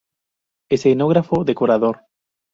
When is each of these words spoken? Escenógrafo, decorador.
Escenógrafo, 0.71 1.43
decorador. 1.43 2.05